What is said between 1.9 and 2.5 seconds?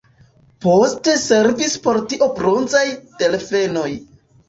tio